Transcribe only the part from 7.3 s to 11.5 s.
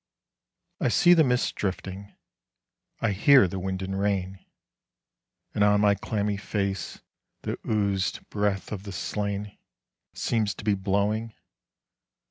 the oozed breath of the slain Seems to be blowing.